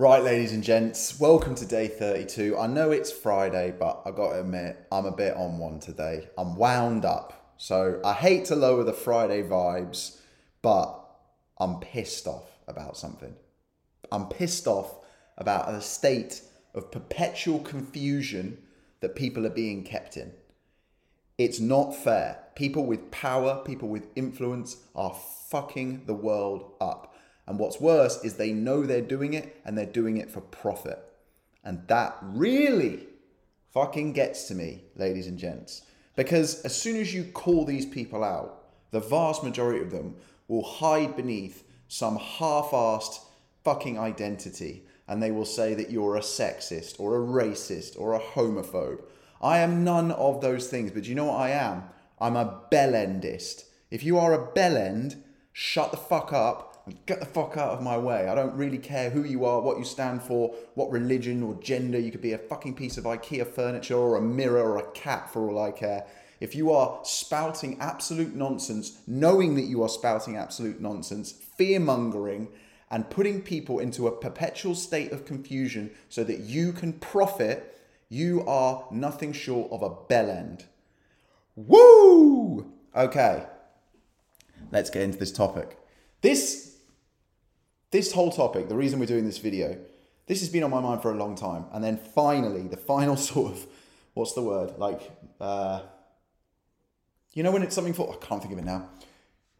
Right, 0.00 0.24
ladies 0.24 0.54
and 0.54 0.64
gents, 0.64 1.20
welcome 1.20 1.54
to 1.56 1.66
day 1.66 1.86
32. 1.86 2.56
I 2.56 2.66
know 2.68 2.90
it's 2.90 3.12
Friday, 3.12 3.74
but 3.78 4.00
I 4.06 4.10
gotta 4.12 4.40
admit, 4.40 4.86
I'm 4.90 5.04
a 5.04 5.14
bit 5.14 5.36
on 5.36 5.58
one 5.58 5.78
today. 5.78 6.30
I'm 6.38 6.56
wound 6.56 7.04
up. 7.04 7.54
So 7.58 8.00
I 8.02 8.14
hate 8.14 8.46
to 8.46 8.56
lower 8.56 8.82
the 8.82 8.94
Friday 8.94 9.42
vibes, 9.42 10.18
but 10.62 10.98
I'm 11.58 11.80
pissed 11.80 12.26
off 12.26 12.50
about 12.66 12.96
something. 12.96 13.34
I'm 14.10 14.28
pissed 14.28 14.66
off 14.66 15.00
about 15.36 15.68
a 15.68 15.82
state 15.82 16.40
of 16.74 16.90
perpetual 16.90 17.58
confusion 17.58 18.56
that 19.00 19.14
people 19.14 19.46
are 19.46 19.50
being 19.50 19.84
kept 19.84 20.16
in. 20.16 20.32
It's 21.36 21.60
not 21.60 21.94
fair. 21.94 22.38
People 22.54 22.86
with 22.86 23.10
power, 23.10 23.62
people 23.66 23.90
with 23.90 24.06
influence 24.16 24.78
are 24.94 25.14
fucking 25.50 26.06
the 26.06 26.14
world 26.14 26.72
up. 26.80 27.09
And 27.50 27.58
what's 27.58 27.80
worse 27.80 28.22
is 28.22 28.34
they 28.34 28.52
know 28.52 28.86
they're 28.86 29.00
doing 29.00 29.34
it 29.34 29.60
and 29.64 29.76
they're 29.76 29.84
doing 29.84 30.18
it 30.18 30.30
for 30.30 30.40
profit. 30.40 31.04
And 31.64 31.82
that 31.88 32.16
really 32.22 33.08
fucking 33.72 34.12
gets 34.12 34.44
to 34.44 34.54
me, 34.54 34.84
ladies 34.94 35.26
and 35.26 35.36
gents. 35.36 35.82
Because 36.14 36.62
as 36.62 36.80
soon 36.80 36.94
as 36.94 37.12
you 37.12 37.24
call 37.24 37.64
these 37.64 37.86
people 37.86 38.22
out, 38.22 38.62
the 38.92 39.00
vast 39.00 39.42
majority 39.42 39.80
of 39.80 39.90
them 39.90 40.14
will 40.46 40.62
hide 40.62 41.16
beneath 41.16 41.64
some 41.88 42.18
half 42.18 42.70
assed 42.70 43.18
fucking 43.64 43.98
identity 43.98 44.84
and 45.08 45.20
they 45.20 45.32
will 45.32 45.44
say 45.44 45.74
that 45.74 45.90
you're 45.90 46.14
a 46.14 46.20
sexist 46.20 47.00
or 47.00 47.16
a 47.16 47.26
racist 47.26 47.98
or 47.98 48.14
a 48.14 48.20
homophobe. 48.20 49.02
I 49.42 49.58
am 49.58 49.82
none 49.82 50.12
of 50.12 50.40
those 50.40 50.68
things, 50.68 50.92
but 50.92 51.08
you 51.08 51.16
know 51.16 51.24
what 51.24 51.40
I 51.40 51.50
am? 51.50 51.82
I'm 52.20 52.36
a 52.36 52.60
bellendist. 52.70 53.64
If 53.90 54.04
you 54.04 54.20
are 54.20 54.34
a 54.34 54.52
bellend, 54.52 55.16
shut 55.52 55.90
the 55.90 55.96
fuck 55.96 56.32
up 56.32 56.69
get 57.06 57.20
the 57.20 57.26
fuck 57.26 57.56
out 57.56 57.70
of 57.70 57.82
my 57.82 57.96
way. 57.96 58.28
I 58.28 58.34
don't 58.34 58.54
really 58.54 58.78
care 58.78 59.10
who 59.10 59.24
you 59.24 59.44
are, 59.44 59.60
what 59.60 59.78
you 59.78 59.84
stand 59.84 60.22
for, 60.22 60.54
what 60.74 60.90
religion 60.90 61.42
or 61.42 61.54
gender. 61.54 61.98
You 61.98 62.10
could 62.10 62.22
be 62.22 62.32
a 62.32 62.38
fucking 62.38 62.74
piece 62.74 62.96
of 62.96 63.04
IKEA 63.04 63.46
furniture 63.46 63.96
or 63.96 64.16
a 64.16 64.22
mirror 64.22 64.62
or 64.62 64.78
a 64.78 64.90
cat 64.92 65.32
for 65.32 65.48
all 65.48 65.62
I 65.62 65.70
care. 65.70 66.06
If 66.40 66.54
you 66.54 66.72
are 66.72 67.00
spouting 67.04 67.78
absolute 67.80 68.34
nonsense, 68.34 68.98
knowing 69.06 69.56
that 69.56 69.64
you 69.64 69.82
are 69.82 69.88
spouting 69.88 70.36
absolute 70.36 70.80
nonsense, 70.80 71.32
fear 71.32 71.78
mongering, 71.78 72.48
and 72.90 73.08
putting 73.10 73.42
people 73.42 73.78
into 73.78 74.06
a 74.06 74.16
perpetual 74.16 74.74
state 74.74 75.12
of 75.12 75.24
confusion 75.24 75.90
so 76.08 76.24
that 76.24 76.40
you 76.40 76.72
can 76.72 76.94
profit, 76.94 77.78
you 78.08 78.44
are 78.46 78.86
nothing 78.90 79.32
short 79.32 79.70
of 79.70 79.82
a 79.82 79.90
bell 80.08 80.30
end. 80.30 80.64
Woo! 81.54 82.72
Okay, 82.96 83.46
let's 84.72 84.90
get 84.90 85.02
into 85.02 85.18
this 85.18 85.30
topic. 85.30 85.78
This 86.22 86.69
this 87.90 88.12
whole 88.12 88.30
topic, 88.30 88.68
the 88.68 88.76
reason 88.76 88.98
we're 88.98 89.06
doing 89.06 89.24
this 89.24 89.38
video, 89.38 89.76
this 90.26 90.40
has 90.40 90.48
been 90.48 90.62
on 90.62 90.70
my 90.70 90.80
mind 90.80 91.02
for 91.02 91.10
a 91.12 91.16
long 91.16 91.34
time. 91.34 91.64
And 91.72 91.82
then 91.82 91.96
finally, 91.96 92.62
the 92.68 92.76
final 92.76 93.16
sort 93.30 93.52
of, 93.52 93.66
what's 94.14 94.34
the 94.34 94.42
word? 94.42 94.78
Like, 94.78 95.10
uh, 95.40 95.82
you 97.34 97.42
know 97.42 97.50
when 97.50 97.62
it's 97.62 97.74
something 97.74 97.94
for, 97.94 98.12
I 98.12 98.24
can't 98.24 98.40
think 98.40 98.52
of 98.52 98.58
it 98.58 98.64
now. 98.64 98.88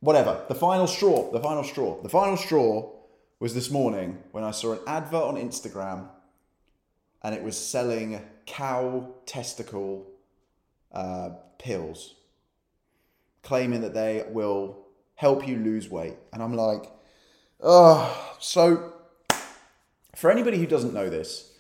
Whatever. 0.01 0.45
The 0.49 0.55
final 0.55 0.87
straw, 0.87 1.31
the 1.31 1.41
final 1.41 1.63
straw. 1.63 2.01
The 2.03 2.09
final 2.09 2.37
straw 2.37 2.91
was 3.39 3.55
this 3.55 3.71
morning 3.71 4.19
when 4.33 4.45
I 4.45 4.51
saw 4.51 4.73
an 4.73 4.81
advert 4.87 5.23
on 5.23 5.37
Instagram 5.37 6.09
and 7.23 7.35
it 7.35 7.43
was 7.43 7.57
selling 7.57 8.21
cow 8.47 9.15
testicle 9.27 10.07
uh, 10.93 11.31
pills, 11.59 12.15
claiming 13.43 13.83
that 13.83 13.95
they 13.95 14.25
will 14.29 14.79
help 15.15 15.47
you 15.47 15.57
lose 15.57 15.89
weight. 15.89 16.17
And 16.33 16.43
I'm 16.43 16.55
like, 16.55 16.91
Oh, 17.63 18.37
so 18.39 18.95
for 20.15 20.31
anybody 20.31 20.57
who 20.57 20.67
doesn't 20.67 20.95
know 20.95 21.11
this, 21.11 21.53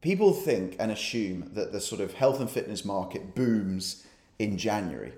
people 0.00 0.32
think 0.32 0.76
and 0.78 0.90
assume 0.90 1.50
that 1.52 1.70
the 1.70 1.80
sort 1.80 2.00
of 2.00 2.14
health 2.14 2.40
and 2.40 2.50
fitness 2.50 2.82
market 2.84 3.34
booms 3.34 4.06
in 4.38 4.56
January. 4.56 5.12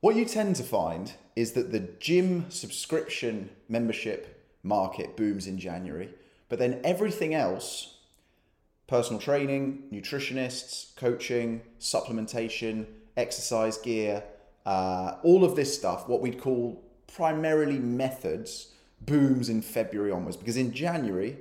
What 0.00 0.14
you 0.14 0.24
tend 0.24 0.54
to 0.56 0.62
find 0.62 1.12
is 1.34 1.52
that 1.52 1.72
the 1.72 1.80
gym 1.80 2.50
subscription 2.50 3.50
membership 3.68 4.44
market 4.62 5.16
booms 5.16 5.48
in 5.48 5.58
January, 5.58 6.10
but 6.48 6.60
then 6.60 6.80
everything 6.84 7.34
else 7.34 7.90
personal 8.86 9.18
training, 9.20 9.82
nutritionists, 9.90 10.94
coaching, 10.94 11.62
supplementation, 11.80 12.84
exercise 13.16 13.78
gear, 13.78 14.22
uh, 14.66 15.16
all 15.22 15.42
of 15.42 15.56
this 15.56 15.74
stuff, 15.74 16.06
what 16.06 16.20
we'd 16.20 16.38
call 16.38 16.84
primarily 17.06 17.78
methods, 17.78 18.73
booms 19.06 19.48
in 19.48 19.62
February 19.62 20.10
onwards 20.10 20.36
because 20.36 20.56
in 20.56 20.72
January 20.72 21.36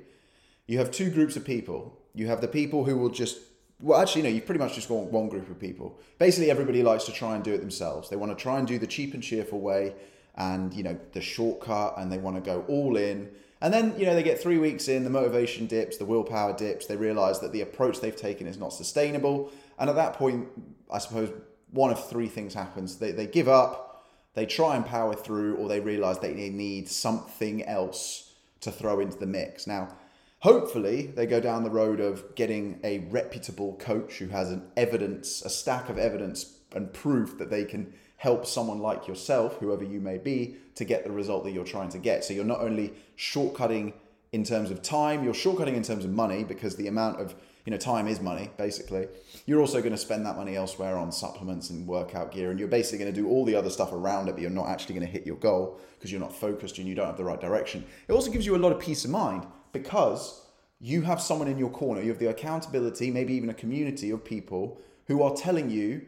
you 0.68 0.78
have 0.78 0.92
two 0.92 1.10
groups 1.10 1.36
of 1.36 1.46
people. 1.46 2.00
You 2.14 2.28
have 2.28 2.42
the 2.42 2.48
people 2.48 2.86
who 2.86 2.98
will 2.98 3.10
just 3.10 3.40
well, 3.84 4.00
actually, 4.00 4.22
no, 4.22 4.30
you've 4.30 4.46
pretty 4.46 4.60
much 4.60 4.76
just 4.76 4.88
got 4.88 4.96
one 4.96 5.28
group 5.28 5.50
of 5.50 5.60
people. 5.60 6.00
Basically, 6.18 6.50
everybody 6.50 6.84
likes 6.84 7.04
to 7.04 7.12
try 7.12 7.36
and 7.36 7.44
do 7.44 7.54
it 7.54 7.58
themselves. 7.58 8.10
They 8.10 8.16
want 8.16 8.32
to 8.32 8.42
try 8.42 8.58
and 8.58 8.66
do 8.66 8.80
the 8.80 8.88
cheap 8.88 9.14
and 9.14 9.22
cheerful 9.22 9.60
way 9.60 9.94
and, 10.36 10.74
you 10.74 10.84
know, 10.84 10.98
the 11.12 11.20
shortcut, 11.20 11.96
and 11.98 12.10
they 12.10 12.18
want 12.18 12.38
to 12.38 12.42
go 12.42 12.64
all 12.70 12.96
in. 12.96 13.30
And 13.60 13.74
then, 13.74 13.94
you 14.00 14.06
know, 14.06 14.16
they 14.16 14.24
get 14.24 14.42
three 14.42 14.58
weeks 14.58 14.88
in, 14.88 15.04
the 15.04 15.10
motivation 15.10 15.68
dips, 15.68 15.98
the 15.98 16.06
willpower 16.06 16.56
dips. 16.56 16.86
They 16.86 16.96
realize 16.96 17.42
that 17.42 17.52
the 17.52 17.60
approach 17.60 18.00
they've 18.00 18.16
taken 18.16 18.48
is 18.48 18.58
not 18.58 18.72
sustainable. 18.72 19.52
And 19.78 19.90
at 19.90 19.98
that 19.98 20.14
point, 20.14 20.48
I 20.90 21.00
suppose 21.00 21.30
one 21.72 21.92
of 21.92 22.10
three 22.10 22.28
things 22.28 22.54
happens. 22.54 22.98
They, 22.98 23.12
they 23.12 23.28
give 23.28 23.50
up, 23.50 23.93
they 24.34 24.46
try 24.46 24.76
and 24.76 24.86
power 24.86 25.14
through 25.14 25.56
or 25.56 25.68
they 25.68 25.80
realize 25.80 26.20
they 26.20 26.34
need 26.50 26.90
something 26.90 27.64
else 27.66 28.34
to 28.62 28.72
throw 28.72 29.00
into 29.00 29.18
the 29.18 29.26
mix. 29.26 29.68
Now, 29.68 29.96
hopefully, 30.40 31.08
they 31.08 31.26
go 31.26 31.40
down 31.40 31.64
the 31.64 31.70
road 31.70 32.00
of 32.00 32.36
getting 32.36 32.80
a 32.84 33.00
reputable 33.10 33.76
coach 33.78 34.18
who 34.18 34.28
has 34.28 34.52
an 34.52 34.64
evidence, 34.76 35.44
a 35.44 35.50
stack 35.50 35.90
of 35.90 35.98
evidence 35.98 36.58
and 36.74 36.92
proof 36.92 37.38
that 37.38 37.50
they 37.50 37.66
can 37.66 37.94
help 38.18 38.46
someone 38.46 38.80
like 38.80 39.08
yourself, 39.08 39.58
whoever 39.58 39.84
you 39.84 40.00
may 40.00 40.18
be, 40.18 40.56
to 40.76 40.86
get 40.86 41.04
the 41.04 41.12
result 41.12 41.44
that 41.44 41.52
you're 41.52 41.66
trying 41.66 41.90
to 41.90 42.00
get. 42.00 42.24
So 42.24 42.34
you're 42.34 42.46
not 42.46 42.62
only 42.62 42.94
shortcutting 43.18 43.94
in 44.34 44.44
terms 44.44 44.72
of 44.72 44.82
time, 44.82 45.24
you're 45.24 45.34
shortcutting 45.34 45.76
in 45.76 45.84
terms 45.84 46.04
of 46.04 46.12
money 46.12 46.44
because 46.44 46.76
the 46.76 46.88
amount 46.88 47.22
of 47.22 47.36
you 47.66 47.72
know, 47.72 47.78
time 47.78 48.08
is 48.08 48.20
money, 48.20 48.50
basically. 48.58 49.08
You're 49.46 49.62
also 49.62 49.80
going 49.80 49.94
to 49.94 49.98
spend 49.98 50.26
that 50.26 50.36
money 50.36 50.58
elsewhere 50.58 50.98
on 50.98 51.14
supplements 51.14 51.70
and 51.70 51.88
workout 51.88 52.34
gear, 52.34 52.52
and 52.52 52.60
you're 52.60 52.68
basically 52.68 53.00
going 53.00 53.14
to 53.14 53.22
do 53.22 53.28
all 53.30 53.46
the 53.46 53.56
other 53.56 53.70
stuff 53.70 53.94
around 53.94 54.28
it, 54.28 54.34
but 54.34 54.42
you're 54.42 54.50
not 54.50 54.68
actually 54.68 54.96
going 54.96 55.06
to 55.06 55.12
hit 55.12 55.26
your 55.26 55.38
goal 55.38 55.80
because 55.98 56.12
you're 56.12 56.20
not 56.20 56.36
focused 56.36 56.78
and 56.78 56.88
you 56.88 56.96
don't 56.96 57.06
have 57.06 57.16
the 57.16 57.24
right 57.24 57.40
direction. 57.40 57.86
It 58.10 58.12
also 58.12 58.32
gives 58.32 58.46
you 58.46 58.56
a 58.56 58.58
lot 58.58 58.74
of 58.74 58.80
peace 58.80 59.06
of 59.06 59.12
mind 59.12 59.48
because 59.72 60.46
you 60.82 61.04
have 61.04 61.22
someone 61.22 61.48
in 61.48 61.58
your 61.58 61.70
corner, 61.70 62.02
you 62.02 62.10
have 62.10 62.20
the 62.20 62.30
accountability, 62.30 63.10
maybe 63.10 63.34
even 63.34 63.50
a 63.50 63.54
community 63.54 64.12
of 64.12 64.26
people 64.26 64.82
who 65.08 65.24
are 65.24 65.34
telling 65.34 65.70
you 65.70 66.06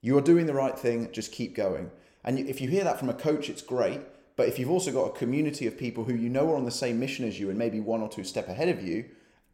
you 0.00 0.16
are 0.16 0.22
doing 0.22 0.46
the 0.46 0.54
right 0.54 0.78
thing, 0.78 1.10
just 1.12 1.32
keep 1.32 1.54
going. 1.54 1.90
And 2.24 2.38
if 2.38 2.60
you 2.60 2.68
hear 2.68 2.84
that 2.84 2.98
from 2.98 3.10
a 3.10 3.14
coach, 3.14 3.50
it's 3.50 3.60
great. 3.60 4.00
But 4.36 4.48
if 4.48 4.58
you've 4.58 4.70
also 4.70 4.92
got 4.92 5.06
a 5.06 5.18
community 5.18 5.66
of 5.66 5.78
people 5.78 6.04
who 6.04 6.14
you 6.14 6.28
know 6.28 6.52
are 6.52 6.56
on 6.56 6.64
the 6.64 6.70
same 6.70 7.00
mission 7.00 7.26
as 7.26 7.40
you 7.40 7.48
and 7.48 7.58
maybe 7.58 7.80
one 7.80 8.02
or 8.02 8.08
two 8.08 8.24
step 8.24 8.48
ahead 8.48 8.68
of 8.68 8.82
you, 8.82 9.06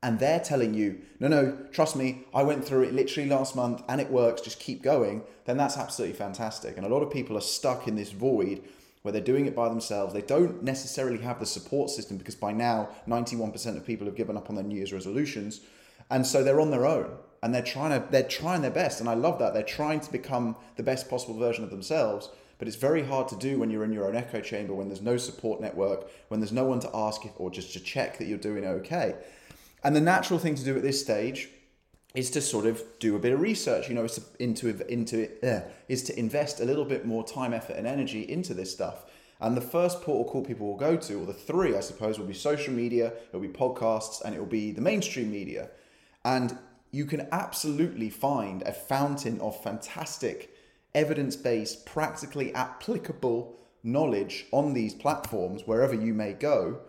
and 0.03 0.19
they're 0.19 0.41
telling 0.41 0.75
you, 0.75 1.01
no, 1.21 1.29
no, 1.29 1.57
trust 1.71 1.95
me, 1.95 2.25
I 2.35 2.43
went 2.43 2.65
through 2.65 2.83
it 2.83 2.93
literally 2.93 3.29
last 3.29 3.55
month 3.55 3.83
and 3.89 4.01
it 4.01 4.11
works, 4.11 4.43
just 4.43 4.59
keep 4.59 4.83
going, 4.83 5.23
then 5.45 5.57
that's 5.57 5.77
absolutely 5.77 6.17
fantastic. 6.17 6.77
And 6.77 6.85
a 6.85 6.89
lot 6.89 7.03
of 7.03 7.13
people 7.13 7.39
are 7.39 7.43
stuck 7.43 7.87
in 7.87 7.95
this 7.95 8.11
void 8.11 8.63
where 9.03 9.13
they're 9.13 9.21
doing 9.21 9.47
it 9.47 9.55
by 9.55 9.69
themselves. 9.69 10.13
They 10.13 10.23
don't 10.23 10.63
necessarily 10.63 11.19
have 11.19 11.39
the 11.39 11.47
support 11.47 11.91
system 11.91 12.17
because 12.17 12.35
by 12.35 12.53
now, 12.53 12.89
91% 13.07 13.77
of 13.77 13.87
people 13.87 14.07
have 14.07 14.17
given 14.17 14.37
up 14.37 14.49
on 14.49 14.57
their 14.57 14.65
New 14.65 14.77
Year's 14.77 14.93
resolutions. 14.93 15.61
And 16.11 16.27
so 16.27 16.43
they're 16.43 16.61
on 16.61 16.73
their 16.73 16.87
own 16.87 17.17
and 17.43 17.55
they're 17.55 17.63
trying 17.63 17.91
to 17.91 18.07
they're 18.11 18.23
trying 18.23 18.63
their 18.63 18.71
best 18.71 19.01
and 19.01 19.09
I 19.09 19.15
love 19.15 19.39
that. 19.39 19.55
They're 19.55 19.63
trying 19.63 20.01
to 20.01 20.13
become 20.13 20.57
the 20.77 20.83
best 20.83 21.09
possible 21.09 21.39
version 21.39 21.65
of 21.65 21.71
themselves, 21.71 22.31
but 22.59 22.69
it's 22.69 22.77
very 22.77 23.05
hard 23.05 23.29
to 23.29 23.37
do 23.37 23.59
when 23.59 23.71
you're 23.71 23.85
in 23.85 23.93
your 23.93 24.07
own 24.07 24.17
echo 24.17 24.41
chamber 24.41 24.75
when 24.75 24.89
there's 24.89 25.03
no 25.03 25.17
support 25.17 25.61
network, 25.61 26.09
when 26.29 26.41
there's 26.41 26.53
no 26.53 26.65
one 26.65 26.81
to 26.81 26.91
ask 26.95 27.25
if 27.25 27.33
or 27.37 27.51
just 27.51 27.73
to 27.73 27.81
check 27.81 28.19
that 28.19 28.27
you're 28.27 28.39
doing 28.39 28.65
okay. 28.65 29.15
And 29.85 29.97
the 29.97 30.01
natural 30.01 30.39
thing 30.39 30.55
to 30.55 30.65
do 30.65 30.77
at 30.77 30.83
this 30.83 31.01
stage 31.01 31.49
is 32.15 32.31
to 32.31 32.41
sort 32.41 32.67
of 32.67 32.83
do 32.99 33.17
a 33.17 33.19
bit 33.19 33.33
of 33.33 33.41
research. 33.41 33.89
You 33.89 33.95
know, 33.95 34.05
is 34.05 34.17
to, 34.17 34.23
into 34.39 34.93
into 34.93 35.29
uh, 35.43 35.63
is 35.89 36.03
to 36.05 36.19
invest 36.19 36.61
a 36.61 36.65
little 36.65 36.85
bit 36.85 37.07
more 37.07 37.25
time, 37.25 37.53
effort, 37.53 37.77
and 37.77 37.87
energy 37.87 38.23
into 38.31 38.55
this 38.55 38.71
stuff. 38.71 39.05
And 39.41 39.57
the 39.57 39.61
first 39.61 40.03
port 40.03 40.25
of 40.25 40.33
call 40.33 40.45
people 40.45 40.69
will 40.69 40.77
go 40.77 40.97
to, 40.97 41.15
or 41.15 41.27
the 41.27 41.33
three, 41.33 41.75
I 41.75 41.81
suppose, 41.81 42.17
will 42.17 42.27
be 42.27 42.35
social 42.35 42.73
media, 42.73 43.13
it'll 43.29 43.41
be 43.41 43.49
podcasts, 43.49 44.23
and 44.23 44.35
it'll 44.35 44.47
be 44.47 44.71
the 44.71 44.81
mainstream 44.81 45.33
media. 45.33 45.69
And 46.25 46.57
you 46.93 47.07
can 47.07 47.27
absolutely 47.33 48.09
find 48.09 48.63
a 48.63 48.73
fountain 48.73 49.41
of 49.41 49.61
fantastic, 49.61 50.52
evidence 50.95 51.37
based, 51.37 51.87
practically 51.87 52.55
applicable 52.55 53.59
knowledge 53.83 54.47
on 54.53 54.75
these 54.75 54.95
platforms 54.95 55.63
wherever 55.67 55.95
you 55.95 56.15
may 56.15 56.33
go. 56.33 56.81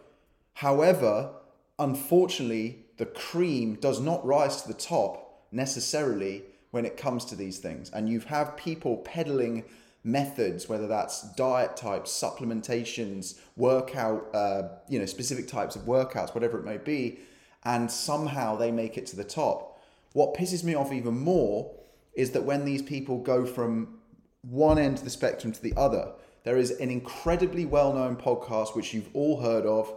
However, 0.55 1.31
unfortunately, 1.79 2.85
the 2.97 3.05
cream 3.05 3.75
does 3.75 3.99
not 3.99 4.25
rise 4.25 4.61
to 4.61 4.67
the 4.67 4.73
top 4.73 5.47
necessarily 5.51 6.43
when 6.71 6.85
it 6.85 6.97
comes 6.97 7.25
to 7.25 7.35
these 7.35 7.59
things. 7.59 7.89
And 7.91 8.09
you 8.09 8.19
have 8.21 8.57
people 8.57 8.97
peddling 8.97 9.65
methods, 10.03 10.67
whether 10.67 10.87
that's 10.87 11.21
diet 11.35 11.77
types, 11.77 12.11
supplementations, 12.11 13.39
workout, 13.55 14.27
uh, 14.33 14.63
you 14.89 14.99
know, 14.99 15.05
specific 15.05 15.47
types 15.47 15.75
of 15.75 15.83
workouts, 15.83 16.35
whatever 16.35 16.59
it 16.59 16.65
may 16.65 16.77
be, 16.77 17.19
and 17.63 17.89
somehow 17.89 18.55
they 18.55 18.71
make 18.71 18.97
it 18.97 19.05
to 19.07 19.15
the 19.15 19.23
top. 19.23 19.81
What 20.11 20.35
pisses 20.35 20.63
me 20.63 20.75
off 20.75 20.91
even 20.91 21.17
more 21.17 21.73
is 22.13 22.31
that 22.31 22.43
when 22.43 22.65
these 22.65 22.81
people 22.81 23.17
go 23.19 23.45
from 23.45 23.99
one 24.41 24.77
end 24.77 24.99
of 24.99 25.03
the 25.03 25.09
spectrum 25.09 25.53
to 25.53 25.61
the 25.61 25.73
other, 25.75 26.11
there 26.43 26.57
is 26.57 26.71
an 26.71 26.89
incredibly 26.89 27.65
well 27.65 27.93
known 27.93 28.15
podcast 28.15 28.75
which 28.75 28.93
you've 28.93 29.09
all 29.13 29.41
heard 29.41 29.65
of, 29.65 29.93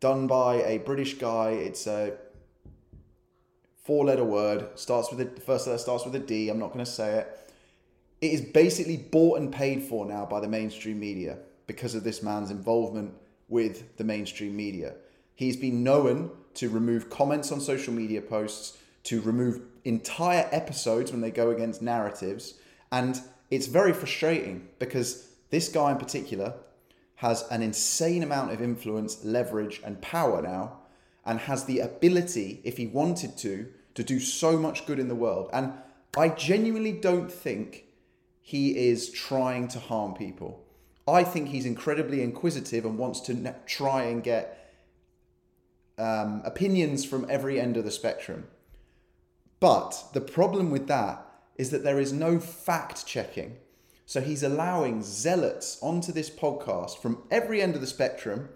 done 0.00 0.26
by 0.26 0.56
a 0.62 0.78
British 0.78 1.14
guy. 1.14 1.50
It's 1.50 1.86
a 1.86 2.14
four 3.82 4.04
letter 4.04 4.24
word, 4.24 4.68
starts 4.78 5.10
with 5.10 5.20
a, 5.20 5.24
the 5.24 5.40
first 5.40 5.66
letter 5.66 5.78
starts 5.78 6.04
with 6.04 6.14
a 6.14 6.18
D. 6.18 6.48
I'm 6.48 6.58
not 6.58 6.72
going 6.72 6.84
to 6.84 6.90
say 6.90 7.18
it 7.18 7.40
it 8.20 8.32
is 8.32 8.40
basically 8.42 8.96
bought 8.98 9.38
and 9.38 9.52
paid 9.52 9.82
for 9.82 10.04
now 10.04 10.26
by 10.26 10.40
the 10.40 10.48
mainstream 10.48 11.00
media 11.00 11.38
because 11.66 11.94
of 11.94 12.04
this 12.04 12.22
man's 12.22 12.50
involvement 12.50 13.14
with 13.48 13.96
the 13.96 14.04
mainstream 14.04 14.54
media. 14.54 14.94
He's 15.34 15.56
been 15.56 15.82
known 15.82 16.30
to 16.54 16.68
remove 16.68 17.08
comments 17.08 17.50
on 17.50 17.60
social 17.60 17.94
media 17.94 18.20
posts, 18.20 18.76
to 19.04 19.20
remove 19.20 19.60
entire 19.84 20.48
episodes 20.52 21.10
when 21.10 21.20
they 21.20 21.30
go 21.30 21.50
against 21.50 21.82
narratives. 21.82 22.54
And 22.92 23.20
it's 23.50 23.66
very 23.66 23.92
frustrating 23.92 24.68
because 24.78 25.28
this 25.50 25.68
guy 25.68 25.90
in 25.92 25.98
particular 25.98 26.54
has 27.16 27.46
an 27.50 27.62
insane 27.62 28.22
amount 28.22 28.52
of 28.52 28.62
influence, 28.62 29.24
leverage, 29.24 29.80
and 29.84 30.00
power 30.00 30.40
now, 30.40 30.78
and 31.26 31.38
has 31.40 31.64
the 31.64 31.80
ability, 31.80 32.60
if 32.64 32.78
he 32.78 32.86
wanted 32.86 33.36
to, 33.38 33.68
to 33.94 34.02
do 34.02 34.18
so 34.18 34.56
much 34.56 34.86
good 34.86 34.98
in 34.98 35.08
the 35.08 35.14
world. 35.14 35.50
And 35.52 35.72
I 36.16 36.30
genuinely 36.30 36.92
don't 36.92 37.30
think 37.30 37.84
he 38.40 38.88
is 38.88 39.10
trying 39.10 39.68
to 39.68 39.78
harm 39.78 40.14
people. 40.14 40.64
I 41.06 41.24
think 41.24 41.48
he's 41.48 41.66
incredibly 41.66 42.22
inquisitive 42.22 42.84
and 42.84 42.98
wants 42.98 43.20
to 43.22 43.54
try 43.66 44.04
and 44.04 44.22
get 44.22 44.72
um, 45.98 46.40
opinions 46.44 47.04
from 47.04 47.26
every 47.28 47.60
end 47.60 47.76
of 47.76 47.84
the 47.84 47.90
spectrum. 47.90 48.46
But 49.60 50.04
the 50.14 50.20
problem 50.20 50.70
with 50.70 50.88
that 50.88 51.24
is 51.56 51.70
that 51.70 51.84
there 51.84 52.00
is 52.00 52.12
no 52.12 52.40
fact 52.40 53.06
checking. 53.06 53.58
So 54.06 54.20
he's 54.20 54.42
allowing 54.42 55.02
zealots 55.02 55.78
onto 55.82 56.10
this 56.10 56.30
podcast 56.30 56.98
from 56.98 57.22
every 57.30 57.62
end 57.62 57.74
of 57.74 57.80
the 57.80 57.86
spectrum. 57.86 58.48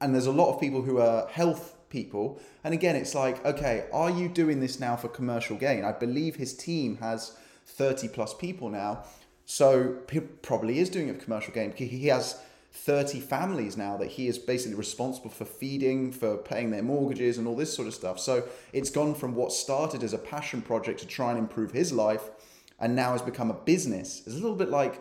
And 0.00 0.14
there's 0.14 0.26
a 0.26 0.32
lot 0.32 0.54
of 0.54 0.60
people 0.60 0.82
who 0.82 0.98
are 0.98 1.28
health 1.28 1.74
people. 1.90 2.40
And 2.62 2.72
again, 2.72 2.96
it's 2.96 3.14
like, 3.14 3.44
okay, 3.44 3.86
are 3.92 4.10
you 4.10 4.28
doing 4.28 4.60
this 4.60 4.78
now 4.78 4.96
for 4.96 5.08
commercial 5.08 5.56
gain? 5.56 5.84
I 5.84 5.92
believe 5.92 6.36
his 6.36 6.56
team 6.56 6.98
has 6.98 7.36
30 7.66 8.08
plus 8.08 8.32
people 8.32 8.68
now. 8.68 9.04
So 9.44 9.98
he 10.10 10.20
probably 10.20 10.78
is 10.78 10.88
doing 10.88 11.10
a 11.10 11.14
commercial 11.14 11.52
game. 11.52 11.72
He 11.72 12.06
has 12.06 12.40
30 12.76 13.20
families 13.20 13.76
now 13.76 13.96
that 13.96 14.08
he 14.08 14.28
is 14.28 14.38
basically 14.38 14.76
responsible 14.76 15.30
for 15.30 15.44
feeding, 15.44 16.12
for 16.12 16.36
paying 16.36 16.70
their 16.70 16.82
mortgages, 16.82 17.38
and 17.38 17.48
all 17.48 17.56
this 17.56 17.74
sort 17.74 17.88
of 17.88 17.94
stuff. 17.94 18.20
So 18.20 18.44
it's 18.72 18.90
gone 18.90 19.14
from 19.14 19.34
what 19.34 19.50
started 19.50 20.02
as 20.02 20.12
a 20.12 20.18
passion 20.18 20.62
project 20.62 21.00
to 21.00 21.06
try 21.06 21.30
and 21.30 21.38
improve 21.38 21.72
his 21.72 21.92
life, 21.92 22.30
and 22.78 22.94
now 22.94 23.12
has 23.12 23.22
become 23.22 23.50
a 23.50 23.54
business. 23.54 24.22
It's 24.26 24.36
a 24.36 24.38
little 24.38 24.56
bit 24.56 24.68
like 24.68 25.00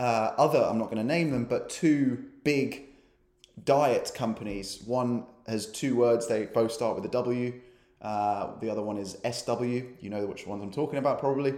uh, 0.00 0.32
other, 0.36 0.62
I'm 0.62 0.78
not 0.78 0.86
going 0.86 0.98
to 0.98 1.04
name 1.04 1.30
them, 1.30 1.44
but 1.44 1.70
two 1.70 2.24
big 2.42 2.82
diet 3.64 4.12
companies. 4.14 4.82
One 4.84 5.26
has 5.46 5.66
two 5.66 5.94
words, 5.96 6.26
they 6.26 6.46
both 6.46 6.72
start 6.72 6.96
with 6.96 7.04
a 7.04 7.10
W. 7.10 7.60
Uh, 8.02 8.58
the 8.60 8.68
other 8.68 8.82
one 8.82 8.98
is 8.98 9.16
SW. 9.30 9.62
You 9.62 10.10
know 10.10 10.26
which 10.26 10.46
ones 10.46 10.62
I'm 10.62 10.72
talking 10.72 10.98
about, 10.98 11.20
probably 11.20 11.54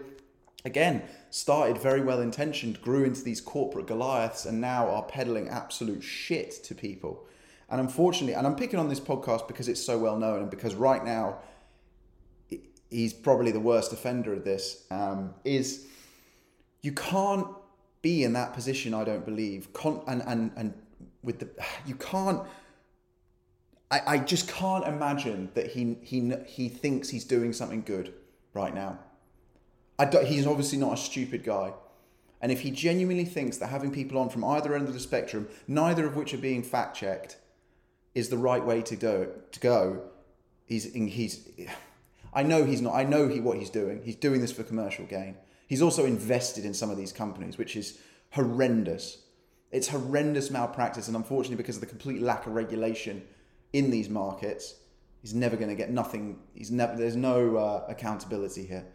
again, 0.65 1.03
started 1.31 1.79
very 1.79 2.01
well 2.01 2.21
intentioned, 2.21 2.81
grew 2.83 3.05
into 3.05 3.23
these 3.23 3.41
corporate 3.41 3.87
Goliaths, 3.87 4.45
and 4.45 4.61
now 4.61 4.89
are 4.89 5.03
peddling 5.03 5.49
absolute 5.49 6.03
shit 6.03 6.53
to 6.65 6.75
people. 6.75 7.27
And 7.71 7.81
unfortunately, 7.81 8.35
and 8.35 8.47
I'm 8.47 8.57
picking 8.57 8.79
on 8.79 8.89
this 8.89 9.01
podcast 9.01 9.47
because 9.47 9.69
it's 9.69 9.85
so 9.85 9.99
well 9.99 10.17
known, 10.17 10.43
and 10.43 10.51
because 10.51 10.75
right 10.75 11.05
now 11.05 11.39
he's 12.91 13.13
probably 13.13 13.53
the 13.53 13.61
worst 13.61 13.93
offender 13.93 14.33
of 14.33 14.45
this. 14.45 14.85
Um, 14.91 15.35
is 15.45 15.87
you 16.83 16.93
can't 16.93 17.47
be 18.03 18.25
in 18.25 18.33
that 18.33 18.55
position. 18.55 18.95
I 18.95 19.05
don't 19.05 19.25
believe, 19.25 19.73
Con- 19.73 20.03
and 20.07 20.23
and 20.27 20.51
and 20.57 20.75
with 21.23 21.41
the 21.41 21.49
you 21.87 21.95
can't. 21.97 22.43
I, 23.91 24.01
I 24.07 24.19
just 24.19 24.49
can't 24.49 24.87
imagine 24.87 25.51
that 25.55 25.69
he 25.69 25.97
he 26.03 26.33
he 26.47 26.69
thinks 26.69 27.09
he's 27.09 27.25
doing 27.25 27.53
something 27.53 27.83
good 27.83 28.15
right 28.55 28.75
now. 28.75 28.99
He's 30.25 30.47
obviously 30.47 30.79
not 30.79 30.95
a 30.95 30.97
stupid 30.97 31.45
guy. 31.45 31.73
And 32.41 32.53
if 32.53 32.61
he 32.61 32.71
genuinely 32.71 33.25
thinks 33.25 33.57
that 33.59 33.67
having 33.67 33.91
people 33.91 34.19
on 34.19 34.29
from 34.29 34.45
either 34.45 34.75
end 34.75 34.87
of 34.87 34.95
the 34.95 35.01
spectrum, 35.01 35.49
neither 35.67 36.07
of 36.07 36.15
which 36.15 36.33
are 36.35 36.39
being 36.39 36.63
fact 36.63 36.97
checked, 36.97 37.37
is 38.15 38.29
the 38.29 38.39
right 38.39 38.65
way 38.65 38.81
to 38.83 38.97
go, 38.97 39.29
to 39.53 39.61
go, 39.61 40.03
he's 40.67 40.93
he's. 40.93 41.49
I 42.33 42.43
know 42.43 42.65
he's 42.65 42.83
not. 42.83 42.95
I 42.95 43.05
know 43.05 43.27
he 43.27 43.41
what 43.41 43.59
he's 43.59 43.71
doing. 43.71 44.03
He's 44.05 44.17
doing 44.17 44.41
this 44.41 44.53
for 44.53 44.63
commercial 44.63 45.07
gain. 45.07 45.37
He's 45.67 45.83
also 45.83 46.05
invested 46.05 46.65
in 46.65 46.75
some 46.75 46.91
of 46.91 46.97
these 46.97 47.13
companies, 47.13 47.59
which 47.59 47.77
is 47.77 47.99
horrendous. 48.31 49.23
It's 49.71 49.89
horrendous 49.89 50.51
malpractice, 50.51 51.09
and 51.09 51.17
unfortunately, 51.17 51.57
because 51.57 51.77
of 51.77 51.81
the 51.81 51.87
complete 51.87 52.23
lack 52.23 52.47
of 52.47 52.55
regulation 52.55 53.23
in 53.73 53.91
these 53.91 54.09
markets, 54.09 54.75
he's 55.21 55.35
never 55.35 55.57
going 55.57 55.69
to 55.69 55.75
get 55.75 55.91
nothing. 55.91 56.39
He's 56.55 56.71
never. 56.71 56.97
There's 56.97 57.17
no 57.17 57.57
uh, 57.57 57.85
accountability 57.89 58.65
here. 58.67 58.87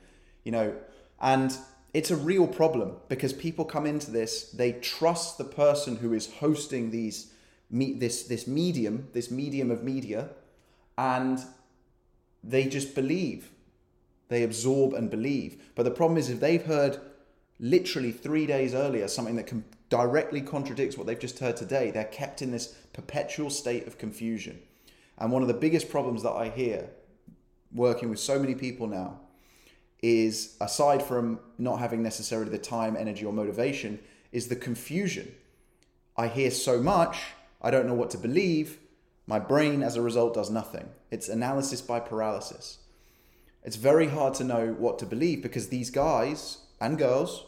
You 0.43 0.51
know, 0.51 0.75
and 1.21 1.55
it's 1.93 2.11
a 2.11 2.15
real 2.15 2.47
problem 2.47 2.97
because 3.07 3.33
people 3.33 3.65
come 3.65 3.85
into 3.85 4.11
this, 4.11 4.49
they 4.51 4.73
trust 4.73 5.37
the 5.37 5.43
person 5.43 5.97
who 5.97 6.13
is 6.13 6.33
hosting 6.35 6.91
these 6.91 7.31
meet 7.69 7.99
this 7.99 8.23
this 8.23 8.45
medium, 8.45 9.07
this 9.13 9.31
medium 9.31 9.71
of 9.71 9.83
media, 9.83 10.29
and 10.97 11.39
they 12.43 12.65
just 12.65 12.93
believe. 12.95 13.49
They 14.29 14.43
absorb 14.43 14.93
and 14.93 15.09
believe. 15.09 15.61
But 15.75 15.83
the 15.83 15.91
problem 15.91 16.17
is 16.17 16.29
if 16.29 16.39
they've 16.39 16.65
heard 16.65 16.99
literally 17.59 18.11
three 18.11 18.45
days 18.47 18.73
earlier 18.73 19.07
something 19.07 19.35
that 19.35 19.47
can 19.47 19.63
directly 19.89 20.41
contradicts 20.41 20.97
what 20.97 21.05
they've 21.05 21.19
just 21.19 21.39
heard 21.39 21.55
today, 21.55 21.91
they're 21.91 22.05
kept 22.05 22.41
in 22.41 22.51
this 22.51 22.75
perpetual 22.93 23.49
state 23.49 23.85
of 23.85 23.97
confusion. 23.97 24.59
And 25.19 25.31
one 25.31 25.43
of 25.43 25.47
the 25.47 25.53
biggest 25.53 25.89
problems 25.89 26.23
that 26.23 26.31
I 26.31 26.49
hear 26.49 26.89
working 27.71 28.09
with 28.09 28.19
so 28.19 28.39
many 28.39 28.55
people 28.55 28.87
now 28.87 29.19
is 30.03 30.57
aside 30.59 31.01
from 31.01 31.39
not 31.57 31.79
having 31.79 32.03
necessarily 32.03 32.51
the 32.51 32.57
time, 32.57 32.97
energy, 32.97 33.25
or 33.25 33.31
motivation, 33.31 33.97
is 34.33 34.49
the 34.49 34.55
confusion. 34.55 35.33
I 36.17 36.27
hear 36.27 36.51
so 36.51 36.81
much, 36.81 37.17
I 37.61 37.71
don't 37.71 37.87
know 37.87 37.93
what 37.93 38.11
to 38.11 38.17
believe. 38.17 38.79
My 39.25 39.39
brain, 39.39 39.81
as 39.81 39.95
a 39.95 40.01
result, 40.01 40.33
does 40.33 40.49
nothing. 40.49 40.89
It's 41.09 41.29
analysis 41.29 41.81
by 41.81 42.01
paralysis. 42.01 42.79
It's 43.63 43.77
very 43.77 44.09
hard 44.09 44.33
to 44.35 44.43
know 44.43 44.75
what 44.77 44.99
to 44.99 45.05
believe 45.05 45.41
because 45.41 45.69
these 45.69 45.89
guys 45.89 46.57
and 46.81 46.97
girls 46.97 47.45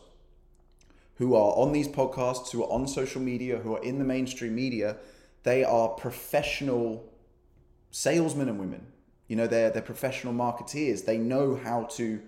who 1.16 1.36
are 1.36 1.54
on 1.58 1.74
these 1.74 1.90
podcasts, 1.90 2.52
who 2.52 2.64
are 2.64 2.72
on 2.72 2.88
social 2.88 3.22
media, 3.22 3.58
who 3.58 3.76
are 3.76 3.84
in 3.84 4.00
the 4.00 4.06
mainstream 4.06 4.56
media, 4.56 4.96
they 5.44 5.66
are 5.66 5.90
professional 5.90 7.12
salesmen 7.92 8.48
and 8.48 8.60
women. 8.60 8.88
You 9.28 9.36
know, 9.36 9.48
they're, 9.48 9.72
they're 9.72 9.82
professional 9.82 10.34
marketeers. 10.34 11.04
They 11.04 11.18
know 11.18 11.56
how 11.56 11.84
to 11.96 12.22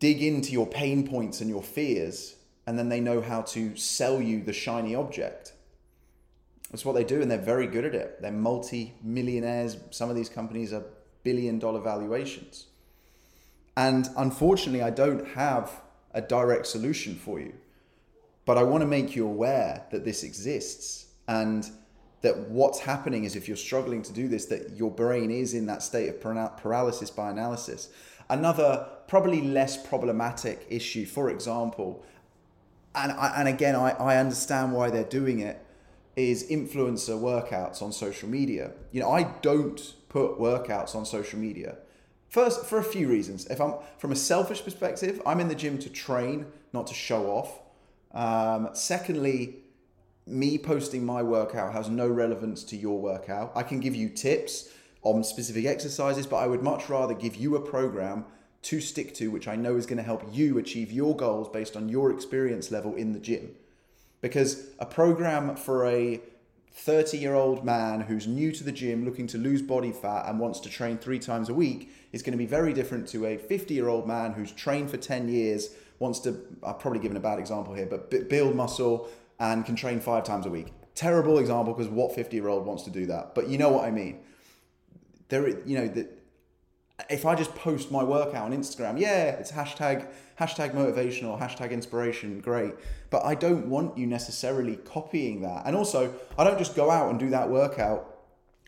dig 0.00 0.22
into 0.22 0.50
your 0.50 0.66
pain 0.66 1.06
points 1.06 1.40
and 1.40 1.48
your 1.48 1.62
fears, 1.62 2.34
and 2.66 2.78
then 2.78 2.88
they 2.88 3.00
know 3.00 3.20
how 3.20 3.42
to 3.42 3.76
sell 3.76 4.20
you 4.20 4.42
the 4.42 4.52
shiny 4.52 4.94
object. 4.94 5.52
That's 6.70 6.84
what 6.84 6.94
they 6.94 7.04
do, 7.04 7.20
and 7.22 7.30
they're 7.30 7.38
very 7.38 7.66
good 7.66 7.84
at 7.84 7.94
it. 7.94 8.20
They're 8.20 8.32
multi 8.32 8.94
millionaires. 9.02 9.76
Some 9.90 10.10
of 10.10 10.16
these 10.16 10.28
companies 10.28 10.72
are 10.72 10.84
billion 11.22 11.58
dollar 11.58 11.80
valuations. 11.80 12.66
And 13.76 14.08
unfortunately, 14.16 14.82
I 14.82 14.90
don't 14.90 15.26
have 15.28 15.80
a 16.12 16.20
direct 16.20 16.66
solution 16.66 17.14
for 17.14 17.40
you. 17.40 17.54
But 18.44 18.58
I 18.58 18.62
want 18.62 18.82
to 18.82 18.86
make 18.86 19.14
you 19.14 19.26
aware 19.26 19.84
that 19.90 20.04
this 20.04 20.22
exists 20.22 21.06
and 21.28 21.70
that 22.22 22.50
what's 22.50 22.80
happening 22.80 23.24
is 23.24 23.36
if 23.36 23.48
you're 23.48 23.56
struggling 23.56 24.02
to 24.02 24.12
do 24.12 24.28
this, 24.28 24.46
that 24.46 24.76
your 24.76 24.90
brain 24.90 25.30
is 25.30 25.54
in 25.54 25.66
that 25.66 25.82
state 25.82 26.08
of 26.08 26.20
paralysis 26.56 27.10
by 27.10 27.30
analysis. 27.30 27.88
Another 28.28 28.86
probably 29.08 29.40
less 29.40 29.76
problematic 29.86 30.66
issue, 30.68 31.06
for 31.06 31.30
example, 31.30 32.04
and 32.94 33.12
I, 33.12 33.34
and 33.36 33.48
again, 33.48 33.76
I, 33.76 33.90
I 33.92 34.16
understand 34.16 34.72
why 34.72 34.90
they're 34.90 35.04
doing 35.04 35.40
it, 35.40 35.64
is 36.16 36.48
influencer 36.50 37.18
workouts 37.18 37.82
on 37.82 37.92
social 37.92 38.28
media. 38.28 38.72
You 38.90 39.00
know, 39.00 39.10
I 39.10 39.24
don't 39.42 39.94
put 40.08 40.38
workouts 40.38 40.94
on 40.94 41.06
social 41.06 41.38
media. 41.38 41.78
First, 42.28 42.66
for 42.66 42.78
a 42.78 42.84
few 42.84 43.08
reasons. 43.08 43.46
If 43.46 43.60
I'm 43.60 43.74
from 43.98 44.12
a 44.12 44.16
selfish 44.16 44.62
perspective, 44.62 45.20
I'm 45.24 45.40
in 45.40 45.48
the 45.48 45.54
gym 45.54 45.78
to 45.78 45.90
train, 45.90 46.46
not 46.72 46.86
to 46.88 46.94
show 46.94 47.26
off. 47.26 47.60
Um, 48.12 48.70
secondly, 48.72 49.59
me 50.30 50.58
posting 50.58 51.04
my 51.04 51.22
workout 51.22 51.72
has 51.72 51.88
no 51.88 52.08
relevance 52.08 52.64
to 52.64 52.76
your 52.76 52.98
workout. 52.98 53.52
I 53.54 53.62
can 53.62 53.80
give 53.80 53.94
you 53.94 54.08
tips 54.08 54.70
on 55.02 55.24
specific 55.24 55.66
exercises, 55.66 56.26
but 56.26 56.36
I 56.36 56.46
would 56.46 56.62
much 56.62 56.88
rather 56.88 57.14
give 57.14 57.36
you 57.36 57.56
a 57.56 57.60
program 57.60 58.24
to 58.62 58.80
stick 58.80 59.14
to, 59.14 59.30
which 59.30 59.48
I 59.48 59.56
know 59.56 59.76
is 59.76 59.86
going 59.86 59.96
to 59.96 60.02
help 60.02 60.24
you 60.32 60.58
achieve 60.58 60.92
your 60.92 61.16
goals 61.16 61.48
based 61.48 61.76
on 61.76 61.88
your 61.88 62.12
experience 62.12 62.70
level 62.70 62.94
in 62.94 63.12
the 63.12 63.18
gym. 63.18 63.50
Because 64.20 64.66
a 64.78 64.84
program 64.84 65.56
for 65.56 65.86
a 65.86 66.20
30 66.72 67.18
year 67.18 67.34
old 67.34 67.64
man 67.64 68.02
who's 68.02 68.26
new 68.26 68.52
to 68.52 68.62
the 68.62 68.72
gym, 68.72 69.04
looking 69.04 69.26
to 69.28 69.38
lose 69.38 69.62
body 69.62 69.92
fat 69.92 70.28
and 70.28 70.38
wants 70.38 70.60
to 70.60 70.68
train 70.68 70.98
three 70.98 71.18
times 71.18 71.48
a 71.48 71.54
week 71.54 71.90
is 72.12 72.22
going 72.22 72.32
to 72.32 72.38
be 72.38 72.46
very 72.46 72.72
different 72.72 73.08
to 73.08 73.26
a 73.26 73.38
50 73.38 73.74
year 73.74 73.88
old 73.88 74.06
man 74.06 74.32
who's 74.32 74.52
trained 74.52 74.90
for 74.90 74.98
10 74.98 75.28
years, 75.28 75.70
wants 75.98 76.20
to, 76.20 76.38
I've 76.62 76.78
probably 76.78 77.00
given 77.00 77.16
a 77.16 77.20
bad 77.20 77.38
example 77.38 77.74
here, 77.74 77.86
but 77.86 78.28
build 78.28 78.54
muscle 78.54 79.08
and 79.40 79.64
can 79.64 79.74
train 79.74 79.98
five 79.98 80.22
times 80.22 80.46
a 80.46 80.50
week. 80.50 80.68
Terrible 80.94 81.38
example 81.38 81.72
because 81.72 81.90
what 81.90 82.14
50 82.14 82.36
year 82.36 82.48
old 82.48 82.66
wants 82.66 82.84
to 82.84 82.90
do 82.90 83.06
that? 83.06 83.34
But 83.34 83.48
you 83.48 83.58
know 83.58 83.70
what 83.70 83.84
I 83.84 83.90
mean. 83.90 84.20
There, 85.28 85.48
you 85.66 85.78
know, 85.78 85.88
that 85.88 86.18
if 87.08 87.24
I 87.24 87.34
just 87.34 87.54
post 87.54 87.90
my 87.90 88.04
workout 88.04 88.44
on 88.44 88.52
Instagram, 88.52 89.00
yeah, 89.00 89.30
it's 89.30 89.50
hashtag 89.50 90.06
hashtag 90.38 90.74
motivational, 90.74 91.40
hashtag 91.40 91.70
inspiration, 91.70 92.40
great. 92.40 92.74
But 93.08 93.24
I 93.24 93.34
don't 93.34 93.68
want 93.68 93.96
you 93.96 94.06
necessarily 94.06 94.76
copying 94.76 95.42
that. 95.42 95.62
And 95.66 95.74
also, 95.74 96.14
I 96.38 96.44
don't 96.44 96.58
just 96.58 96.76
go 96.76 96.90
out 96.90 97.10
and 97.10 97.18
do 97.18 97.30
that 97.30 97.48
workout 97.48 98.18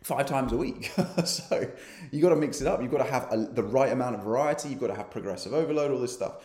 five 0.02 0.26
times 0.26 0.52
a 0.52 0.56
week. 0.56 0.90
so 1.24 1.70
you 2.10 2.22
got 2.22 2.30
to 2.30 2.36
mix 2.36 2.60
it 2.60 2.66
up. 2.66 2.80
You've 2.80 2.90
got 2.90 3.04
to 3.04 3.10
have 3.10 3.28
a, 3.30 3.36
the 3.36 3.62
right 3.62 3.92
amount 3.92 4.16
of 4.16 4.22
variety. 4.22 4.68
You've 4.68 4.80
got 4.80 4.88
to 4.88 4.94
have 4.94 5.10
progressive 5.10 5.52
overload, 5.52 5.90
all 5.90 6.00
this 6.00 6.12
stuff. 6.12 6.44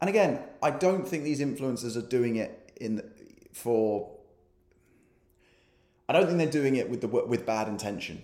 And 0.00 0.08
again, 0.08 0.40
I 0.62 0.70
don't 0.70 1.06
think 1.06 1.24
these 1.24 1.40
influencers 1.40 1.96
are 1.96 2.06
doing 2.06 2.36
it 2.36 2.72
in 2.80 3.02
for. 3.58 4.10
I 6.08 6.14
don't 6.14 6.26
think 6.26 6.38
they're 6.38 6.50
doing 6.50 6.76
it 6.76 6.88
with 6.88 7.00
the 7.00 7.08
with 7.08 7.44
bad 7.44 7.68
intention. 7.68 8.22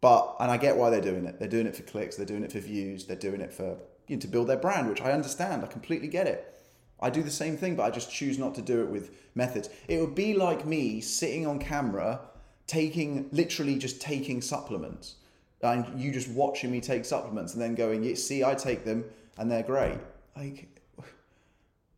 But 0.00 0.36
and 0.40 0.50
I 0.50 0.56
get 0.56 0.76
why 0.76 0.90
they're 0.90 1.00
doing 1.00 1.24
it. 1.24 1.38
They're 1.38 1.48
doing 1.48 1.66
it 1.66 1.74
for 1.76 1.82
clicks. 1.82 2.16
They're 2.16 2.26
doing 2.26 2.44
it 2.44 2.52
for 2.52 2.60
views. 2.60 3.06
They're 3.06 3.16
doing 3.16 3.40
it 3.40 3.52
for 3.52 3.78
you 4.08 4.16
know, 4.16 4.20
to 4.20 4.28
build 4.28 4.48
their 4.48 4.56
brand, 4.56 4.88
which 4.88 5.00
I 5.00 5.12
understand. 5.12 5.64
I 5.64 5.66
completely 5.66 6.08
get 6.08 6.26
it. 6.26 6.52
I 7.00 7.10
do 7.10 7.22
the 7.22 7.30
same 7.30 7.56
thing, 7.56 7.76
but 7.76 7.82
I 7.84 7.90
just 7.90 8.10
choose 8.10 8.38
not 8.38 8.54
to 8.54 8.62
do 8.62 8.80
it 8.82 8.88
with 8.88 9.10
methods. 9.34 9.68
It 9.88 10.00
would 10.00 10.14
be 10.14 10.34
like 10.34 10.64
me 10.64 11.00
sitting 11.00 11.46
on 11.46 11.58
camera, 11.58 12.20
taking 12.66 13.28
literally 13.32 13.76
just 13.78 14.00
taking 14.00 14.40
supplements, 14.40 15.16
and 15.62 16.00
you 16.00 16.12
just 16.12 16.28
watching 16.28 16.70
me 16.70 16.80
take 16.80 17.04
supplements, 17.04 17.52
and 17.52 17.62
then 17.62 17.74
going, 17.74 18.14
"See, 18.16 18.44
I 18.44 18.54
take 18.54 18.84
them, 18.84 19.04
and 19.38 19.50
they're 19.50 19.62
great." 19.62 19.98
Like, 20.36 20.75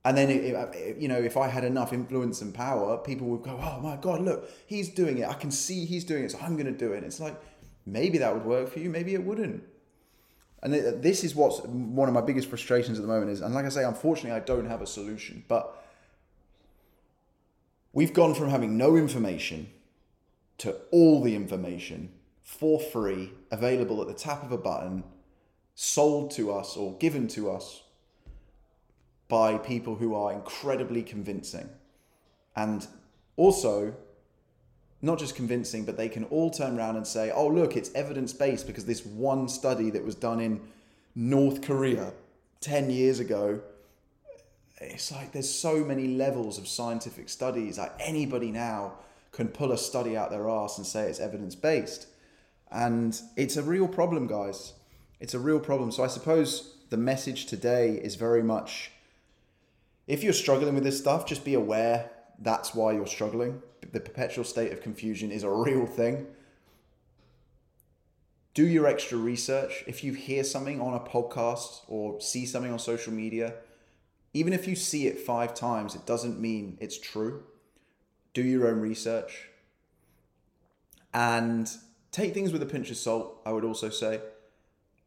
and 0.08 0.16
then 0.16 0.30
it, 0.30 0.42
it, 0.42 0.96
you 0.96 1.06
know, 1.06 1.18
if 1.18 1.36
I 1.36 1.48
had 1.48 1.64
enough 1.64 1.92
influence 1.92 2.40
and 2.40 2.54
power, 2.54 2.96
people 2.96 3.26
would 3.26 3.42
go, 3.42 3.60
"Oh 3.62 3.78
my 3.80 3.96
god, 3.96 4.22
look, 4.22 4.48
he's 4.64 4.88
doing 4.88 5.18
it. 5.18 5.28
I 5.28 5.34
can 5.34 5.50
see 5.50 5.84
he's 5.84 6.02
doing 6.02 6.24
it, 6.24 6.30
so 6.30 6.38
I'm 6.40 6.54
going 6.54 6.64
to 6.64 6.72
do 6.72 6.92
it." 6.92 7.04
It's 7.04 7.20
like 7.20 7.38
maybe 7.84 8.16
that 8.16 8.32
would 8.32 8.46
work 8.46 8.70
for 8.70 8.78
you, 8.78 8.88
maybe 8.88 9.12
it 9.12 9.22
wouldn't. 9.22 9.62
And 10.62 10.72
this 10.72 11.24
is 11.24 11.34
what's 11.34 11.60
one 11.60 12.08
of 12.08 12.14
my 12.14 12.22
biggest 12.22 12.48
frustrations 12.48 12.98
at 12.98 13.02
the 13.02 13.08
moment 13.08 13.30
is, 13.30 13.42
and 13.42 13.54
like 13.54 13.66
I 13.66 13.68
say, 13.68 13.84
unfortunately, 13.84 14.32
I 14.32 14.40
don't 14.40 14.66
have 14.66 14.80
a 14.80 14.86
solution, 14.86 15.44
but 15.46 15.84
we've 17.92 18.14
gone 18.14 18.34
from 18.34 18.48
having 18.48 18.78
no 18.78 18.96
information 18.96 19.68
to 20.58 20.74
all 20.90 21.22
the 21.22 21.36
information 21.36 22.12
for 22.42 22.80
free, 22.80 23.32
available 23.50 24.00
at 24.00 24.08
the 24.08 24.14
tap 24.14 24.42
of 24.42 24.52
a 24.52 24.58
button, 24.58 25.04
sold 25.74 26.30
to 26.32 26.50
us 26.50 26.78
or 26.78 26.96
given 26.96 27.28
to 27.28 27.50
us 27.50 27.82
by 29.28 29.58
people 29.58 29.96
who 29.96 30.14
are 30.14 30.32
incredibly 30.32 31.02
convincing. 31.02 31.68
And 32.56 32.86
also, 33.36 33.94
not 35.00 35.18
just 35.18 35.36
convincing, 35.36 35.84
but 35.84 35.96
they 35.96 36.08
can 36.08 36.24
all 36.24 36.50
turn 36.50 36.76
around 36.78 36.96
and 36.96 37.06
say, 37.06 37.30
oh, 37.30 37.46
look, 37.46 37.76
it's 37.76 37.92
evidence 37.94 38.32
based 38.32 38.66
because 38.66 38.84
this 38.84 39.04
one 39.04 39.48
study 39.48 39.90
that 39.90 40.04
was 40.04 40.14
done 40.14 40.40
in 40.40 40.60
North 41.14 41.62
Korea 41.62 42.12
10 42.60 42.90
years 42.90 43.20
ago. 43.20 43.60
It's 44.80 45.12
like 45.12 45.32
there's 45.32 45.52
so 45.52 45.84
many 45.84 46.08
levels 46.08 46.58
of 46.58 46.66
scientific 46.66 47.28
studies. 47.28 47.78
Like 47.78 47.92
anybody 48.00 48.50
now 48.50 48.94
can 49.32 49.48
pull 49.48 49.72
a 49.72 49.78
study 49.78 50.16
out 50.16 50.30
their 50.30 50.48
ass 50.48 50.78
and 50.78 50.86
say 50.86 51.08
it's 51.08 51.20
evidence 51.20 51.54
based. 51.54 52.06
And 52.70 53.20
it's 53.36 53.56
a 53.56 53.62
real 53.62 53.88
problem, 53.88 54.26
guys. 54.26 54.72
It's 55.20 55.34
a 55.34 55.38
real 55.38 55.60
problem. 55.60 55.90
So 55.90 56.02
I 56.02 56.06
suppose 56.06 56.76
the 56.90 56.96
message 56.96 57.46
today 57.46 57.92
is 57.92 58.14
very 58.14 58.42
much 58.42 58.90
if 60.08 60.24
you're 60.24 60.32
struggling 60.32 60.74
with 60.74 60.82
this 60.82 60.98
stuff, 60.98 61.24
just 61.26 61.44
be 61.44 61.54
aware 61.54 62.10
that's 62.40 62.74
why 62.74 62.92
you're 62.92 63.06
struggling 63.06 63.62
the 63.92 64.00
perpetual 64.00 64.44
state 64.44 64.72
of 64.72 64.82
confusion 64.82 65.30
is 65.30 65.42
a 65.42 65.50
real 65.50 65.86
thing. 65.86 66.26
Do 68.54 68.66
your 68.66 68.86
extra 68.86 69.18
research. 69.18 69.84
If 69.86 70.02
you 70.02 70.14
hear 70.14 70.42
something 70.42 70.80
on 70.80 70.94
a 70.94 71.00
podcast 71.00 71.82
or 71.86 72.20
see 72.20 72.44
something 72.44 72.72
on 72.72 72.78
social 72.78 73.12
media, 73.12 73.54
even 74.34 74.52
if 74.52 74.66
you 74.66 74.74
see 74.74 75.06
it 75.06 75.20
five 75.20 75.54
times, 75.54 75.94
it 75.94 76.06
doesn't 76.06 76.40
mean 76.40 76.76
it's 76.80 76.98
true. 76.98 77.44
Do 78.34 78.42
your 78.42 78.68
own 78.68 78.80
research. 78.80 79.48
And 81.14 81.70
take 82.10 82.34
things 82.34 82.52
with 82.52 82.62
a 82.62 82.66
pinch 82.66 82.90
of 82.90 82.96
salt, 82.96 83.40
I 83.46 83.52
would 83.52 83.64
also 83.64 83.90
say. 83.90 84.20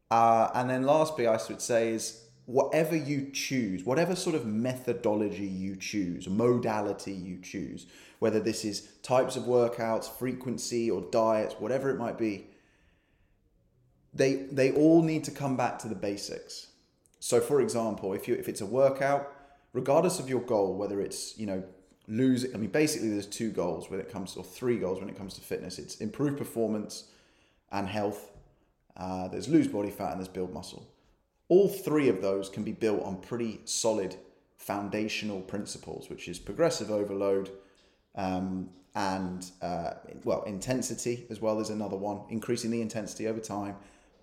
Uh, 0.10 0.50
and 0.54 0.70
then 0.70 0.84
lastly, 0.84 1.28
I 1.28 1.38
would 1.50 1.62
say 1.62 1.90
is 1.90 2.21
whatever 2.46 2.96
you 2.96 3.30
choose, 3.32 3.84
whatever 3.84 4.16
sort 4.16 4.36
of 4.36 4.46
methodology 4.46 5.46
you 5.46 5.76
choose, 5.76 6.28
modality 6.28 7.14
you 7.14 7.40
choose, 7.42 7.86
whether 8.20 8.40
this 8.40 8.66
is 8.66 8.88
types 9.04 9.36
of 9.36 9.44
workouts, 9.44 10.10
frequency, 10.10 10.90
or 10.90 11.02
diets, 11.12 11.56
whatever 11.60 11.90
it 11.90 11.98
might 11.98 12.18
be, 12.18 12.48
they 14.14 14.34
they 14.52 14.72
all 14.72 15.02
need 15.02 15.24
to 15.24 15.32
come 15.32 15.56
back 15.56 15.80
to 15.80 15.88
the 15.88 15.96
basics. 15.96 16.68
So, 17.20 17.40
for 17.40 17.62
example, 17.62 18.14
if 18.14 18.28
you 18.28 18.36
if 18.36 18.50
it's 18.50 18.62
a 18.62 18.66
workout, 18.66 19.34
regardless 19.74 20.20
of 20.20 20.28
your 20.28 20.42
goal, 20.42 20.76
whether 20.76 21.00
it's 21.02 21.38
you 21.38 21.46
know 21.46 21.64
lose, 22.08 22.46
I 22.54 22.58
mean, 22.58 22.70
basically 22.72 23.10
there's 23.10 23.28
two 23.28 23.52
goals 23.52 23.90
when 23.90 24.00
it 24.00 24.12
comes 24.12 24.36
or 24.36 24.44
three 24.44 24.78
goals 24.78 25.00
when 25.00 25.10
it 25.10 25.18
comes 25.18 25.36
to 25.36 25.42
fitness. 25.42 25.80
It's 25.80 25.96
improve 25.98 26.38
performance 26.38 27.06
and 27.72 27.88
health. 27.88 28.32
Uh, 28.98 29.30
there's 29.30 29.48
lose 29.48 29.68
body 29.68 29.90
fat 29.90 30.12
and 30.12 30.20
there's 30.20 30.28
build 30.28 30.54
muscle. 30.54 30.91
All 31.52 31.68
three 31.68 32.08
of 32.08 32.22
those 32.22 32.48
can 32.48 32.64
be 32.64 32.72
built 32.72 33.04
on 33.04 33.18
pretty 33.18 33.60
solid 33.66 34.16
foundational 34.56 35.42
principles, 35.42 36.10
which 36.10 36.30
is 36.30 36.40
progressive 36.40 36.90
overload, 36.90 37.50
um, 38.16 38.70
and 38.96 39.52
uh, 39.62 39.96
well, 40.24 40.44
intensity 40.44 41.26
as 41.30 41.42
well 41.42 41.60
is 41.60 41.70
another 41.70 41.98
one, 41.98 42.22
increasing 42.30 42.72
the 42.72 42.82
intensity 42.82 43.28
over 43.28 43.42
time, 43.42 43.76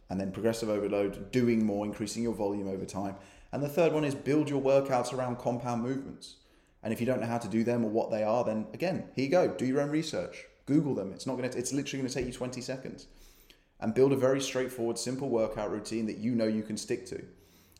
and 0.08 0.18
then 0.18 0.32
progressive 0.32 0.70
overload, 0.70 1.30
doing 1.30 1.66
more, 1.66 1.84
increasing 1.84 2.22
your 2.22 2.32
volume 2.32 2.66
over 2.66 2.86
time. 2.86 3.14
And 3.52 3.62
the 3.62 3.68
third 3.68 3.92
one 3.92 4.04
is 4.04 4.14
build 4.14 4.48
your 4.48 4.62
workouts 4.62 5.12
around 5.12 5.36
compound 5.36 5.82
movements. 5.82 6.36
And 6.82 6.94
if 6.94 6.98
you 7.00 7.04
don't 7.04 7.20
know 7.20 7.26
how 7.26 7.36
to 7.36 7.48
do 7.48 7.62
them 7.62 7.84
or 7.84 7.90
what 7.90 8.10
they 8.10 8.22
are, 8.22 8.42
then 8.42 8.68
again, 8.72 9.04
here 9.14 9.26
you 9.26 9.30
go. 9.30 9.48
Do 9.48 9.66
your 9.66 9.82
own 9.82 9.90
research. 9.90 10.46
Google 10.64 10.94
them. 10.94 11.12
It's 11.12 11.26
not 11.26 11.36
going 11.36 11.50
to. 11.50 11.58
It's 11.58 11.74
literally 11.74 12.00
going 12.00 12.08
to 12.08 12.14
take 12.14 12.26
you 12.26 12.32
20 12.32 12.62
seconds, 12.62 13.06
and 13.80 13.94
build 13.94 14.12
a 14.12 14.16
very 14.16 14.40
straightforward, 14.40 14.98
simple 14.98 15.28
workout 15.28 15.70
routine 15.70 16.06
that 16.06 16.18
you 16.18 16.34
know 16.34 16.46
you 16.46 16.62
can 16.62 16.76
stick 16.76 17.06
to. 17.06 17.24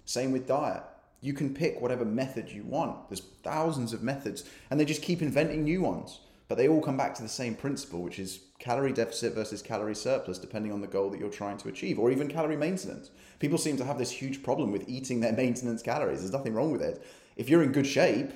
Same 0.05 0.33
with 0.33 0.47
diet 0.47 0.83
you 1.21 1.33
can 1.33 1.55
pick 1.55 1.81
whatever 1.81 2.05
method 2.05 2.50
you 2.50 2.62
want. 2.62 3.09
There's 3.09 3.23
thousands 3.43 3.93
of 3.93 4.02
methods, 4.02 4.45
and 4.71 4.78
they 4.78 4.85
just 4.85 5.02
keep 5.02 5.21
inventing 5.21 5.64
new 5.64 5.83
ones. 5.83 6.21
But 6.47 6.57
they 6.57 6.69
all 6.69 6.81
come 6.81 6.97
back 6.97 7.14
to 7.14 7.23
the 7.23 7.28
same 7.28 7.55
principle, 7.55 8.00
which 8.00 8.19
is 8.19 8.40
calorie 8.59 8.93
deficit 8.93 9.35
versus 9.35 9.61
calorie 9.61 9.95
surplus, 9.95 10.38
depending 10.38 10.73
on 10.73 10.81
the 10.81 10.87
goal 10.87 11.11
that 11.11 11.21
you're 11.21 11.28
trying 11.28 11.59
to 11.59 11.69
achieve, 11.69 11.99
or 11.99 12.11
even 12.11 12.28
calorie 12.28 12.57
maintenance. 12.57 13.11
People 13.38 13.59
seem 13.59 13.76
to 13.76 13.85
have 13.85 13.99
this 13.99 14.11
huge 14.11 14.43
problem 14.43 14.73
with 14.73 14.88
eating 14.88 15.21
their 15.21 15.33
maintenance 15.37 15.83
calories. 15.83 16.21
There's 16.21 16.33
nothing 16.33 16.55
wrong 16.55 16.73
with 16.73 16.83
it. 16.83 17.05
If 17.37 17.49
you're 17.49 17.62
in 17.62 17.73
good 17.73 17.87
shape, 17.87 18.33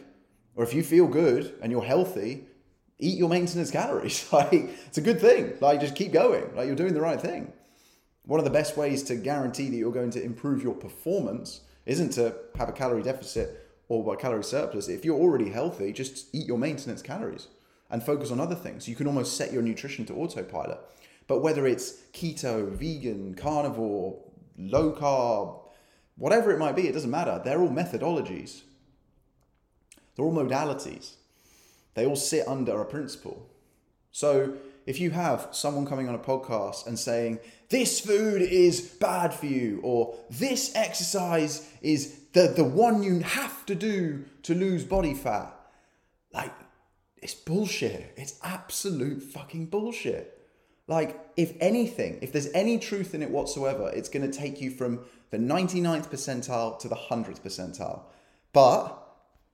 or 0.56 0.64
if 0.64 0.74
you 0.74 0.82
feel 0.82 1.06
good 1.06 1.54
and 1.62 1.72
you're 1.72 1.84
healthy, 1.84 2.46
eat 3.02 3.18
your 3.18 3.28
maintenance 3.28 3.70
calories. 3.70 4.26
like 4.32 4.70
it's 4.86 4.98
a 4.98 5.02
good 5.02 5.20
thing. 5.20 5.54
Like 5.60 5.80
just 5.80 5.94
keep 5.94 6.12
going. 6.12 6.54
Like 6.54 6.66
you're 6.66 6.76
doing 6.76 6.94
the 6.94 7.00
right 7.00 7.20
thing. 7.20 7.52
One 8.24 8.38
of 8.38 8.44
the 8.44 8.50
best 8.50 8.76
ways 8.76 9.02
to 9.04 9.16
guarantee 9.16 9.68
that 9.68 9.76
you're 9.76 9.92
going 9.92 10.12
to 10.12 10.22
improve 10.22 10.62
your 10.62 10.74
performance 10.74 11.62
isn't 11.86 12.10
to 12.10 12.36
have 12.56 12.68
a 12.68 12.72
calorie 12.72 13.02
deficit 13.02 13.68
or 13.88 14.14
a 14.14 14.16
calorie 14.16 14.44
surplus. 14.44 14.88
If 14.88 15.04
you're 15.04 15.18
already 15.18 15.50
healthy, 15.50 15.92
just 15.92 16.32
eat 16.32 16.46
your 16.46 16.58
maintenance 16.58 17.02
calories 17.02 17.48
and 17.90 18.02
focus 18.02 18.30
on 18.30 18.38
other 18.38 18.54
things. 18.54 18.88
You 18.88 18.94
can 18.94 19.08
almost 19.08 19.36
set 19.36 19.52
your 19.52 19.62
nutrition 19.62 20.06
to 20.06 20.14
autopilot. 20.14 20.78
But 21.26 21.42
whether 21.42 21.66
it's 21.66 21.94
keto, 22.12 22.70
vegan, 22.70 23.34
carnivore, 23.34 24.18
low 24.56 24.92
carb, 24.92 25.60
whatever 26.16 26.52
it 26.52 26.58
might 26.58 26.76
be, 26.76 26.88
it 26.88 26.92
doesn't 26.92 27.10
matter. 27.10 27.40
They're 27.44 27.60
all 27.60 27.68
methodologies, 27.68 28.62
they're 30.14 30.24
all 30.24 30.32
modalities. 30.32 31.14
They 31.94 32.06
all 32.06 32.16
sit 32.16 32.46
under 32.48 32.80
a 32.80 32.84
principle. 32.84 33.48
So 34.10 34.54
if 34.86 35.00
you 35.00 35.10
have 35.10 35.48
someone 35.52 35.86
coming 35.86 36.08
on 36.08 36.14
a 36.14 36.18
podcast 36.18 36.86
and 36.86 36.98
saying, 36.98 37.38
this 37.68 38.00
food 38.00 38.42
is 38.42 38.80
bad 38.80 39.32
for 39.32 39.46
you, 39.46 39.80
or 39.82 40.14
this 40.30 40.74
exercise 40.74 41.68
is 41.80 42.18
the, 42.32 42.48
the 42.48 42.64
one 42.64 43.02
you 43.02 43.20
have 43.20 43.64
to 43.66 43.74
do 43.74 44.24
to 44.42 44.54
lose 44.54 44.84
body 44.84 45.14
fat, 45.14 45.54
like, 46.32 46.52
it's 47.16 47.34
bullshit. 47.34 48.12
It's 48.16 48.38
absolute 48.42 49.22
fucking 49.22 49.66
bullshit. 49.66 50.38
Like, 50.88 51.18
if 51.36 51.54
anything, 51.60 52.18
if 52.20 52.32
there's 52.32 52.48
any 52.52 52.78
truth 52.78 53.14
in 53.14 53.22
it 53.22 53.30
whatsoever, 53.30 53.90
it's 53.94 54.08
going 54.08 54.28
to 54.28 54.36
take 54.36 54.60
you 54.60 54.70
from 54.70 55.04
the 55.30 55.38
99th 55.38 56.08
percentile 56.08 56.78
to 56.80 56.88
the 56.88 56.96
100th 56.96 57.40
percentile. 57.40 58.02
But 58.52 59.01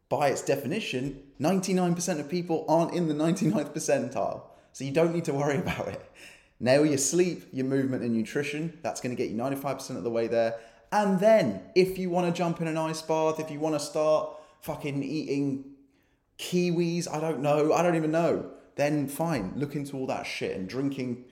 by 0.08 0.28
its 0.28 0.42
definition, 0.42 1.22
99% 1.40 2.20
of 2.20 2.28
people 2.28 2.64
aren't 2.68 2.94
in 2.94 3.08
the 3.08 3.14
99th 3.14 3.74
percentile. 3.74 4.42
So 4.72 4.84
you 4.84 4.92
don't 4.92 5.14
need 5.14 5.24
to 5.26 5.34
worry 5.34 5.58
about 5.66 5.88
it. 5.88 6.10
Nail 6.60 6.84
your 6.84 6.98
sleep, 6.98 7.44
your 7.52 7.66
movement, 7.66 8.02
and 8.02 8.14
nutrition. 8.14 8.78
That's 8.82 9.00
going 9.00 9.14
to 9.14 9.22
get 9.22 9.30
you 9.30 9.36
95% 9.36 9.96
of 9.96 10.02
the 10.02 10.10
way 10.10 10.26
there. 10.26 10.58
And 10.90 11.20
then, 11.20 11.62
if 11.74 11.98
you 11.98 12.10
want 12.10 12.26
to 12.26 12.36
jump 12.36 12.60
in 12.60 12.66
an 12.66 12.78
ice 12.78 13.02
bath, 13.02 13.38
if 13.38 13.50
you 13.50 13.60
want 13.60 13.74
to 13.74 13.80
start 13.80 14.30
fucking 14.62 15.02
eating 15.02 15.64
kiwis, 16.38 17.06
I 17.12 17.20
don't 17.20 17.40
know, 17.40 17.72
I 17.72 17.82
don't 17.82 17.96
even 17.96 18.10
know, 18.10 18.50
then 18.76 19.06
fine, 19.08 19.52
look 19.56 19.74
into 19.74 19.96
all 19.96 20.06
that 20.06 20.24
shit 20.24 20.56
and 20.56 20.68
drinking 20.68 21.24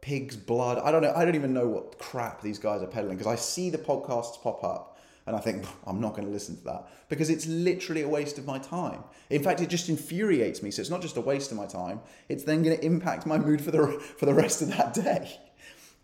pig's 0.00 0.36
blood. 0.36 0.78
I 0.78 0.90
don't 0.90 1.02
know, 1.02 1.14
I 1.14 1.24
don't 1.24 1.36
even 1.36 1.54
know 1.54 1.68
what 1.68 1.98
crap 1.98 2.42
these 2.42 2.58
guys 2.58 2.82
are 2.82 2.86
peddling 2.86 3.16
because 3.16 3.32
I 3.32 3.36
see 3.36 3.70
the 3.70 3.78
podcasts 3.78 4.40
pop 4.42 4.62
up 4.62 4.97
and 5.28 5.36
I 5.36 5.40
think 5.40 5.66
I'm 5.86 6.00
not 6.00 6.14
going 6.14 6.26
to 6.26 6.32
listen 6.32 6.56
to 6.56 6.64
that 6.64 6.88
because 7.10 7.28
it's 7.28 7.46
literally 7.46 8.00
a 8.00 8.08
waste 8.08 8.38
of 8.38 8.46
my 8.46 8.58
time. 8.58 9.04
In 9.28 9.42
fact, 9.42 9.60
it 9.60 9.68
just 9.68 9.90
infuriates 9.90 10.62
me. 10.62 10.70
So 10.70 10.80
it's 10.80 10.90
not 10.90 11.02
just 11.02 11.18
a 11.18 11.20
waste 11.20 11.50
of 11.50 11.58
my 11.58 11.66
time; 11.66 12.00
it's 12.30 12.44
then 12.44 12.62
going 12.62 12.76
to 12.76 12.84
impact 12.84 13.26
my 13.26 13.36
mood 13.36 13.60
for 13.60 13.70
the 13.70 13.86
for 14.16 14.24
the 14.24 14.32
rest 14.32 14.62
of 14.62 14.68
that 14.68 14.94
day, 14.94 15.38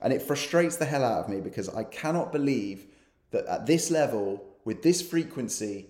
and 0.03 0.13
it 0.13 0.21
frustrates 0.21 0.77
the 0.77 0.85
hell 0.85 1.03
out 1.03 1.25
of 1.25 1.31
me 1.31 1.41
because 1.41 1.71
I 1.71 1.85
cannot 1.85 2.33
believe 2.33 2.85
that 3.31 3.47
at 3.47 3.67
this 3.67 3.91
level, 3.91 4.45
with 4.67 4.83
this 4.83 5.01
frequency, 5.01 5.89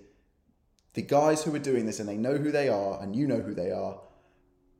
the 0.95 1.03
guys 1.03 1.43
who 1.43 1.53
are 1.57 1.59
doing 1.59 1.87
this 1.87 1.99
and 1.99 2.09
they 2.09 2.17
know 2.17 2.37
who 2.37 2.53
they 2.53 2.69
are, 2.69 3.03
and 3.03 3.17
you 3.17 3.26
know 3.26 3.41
who 3.41 3.53
they 3.53 3.73
are, 3.73 3.99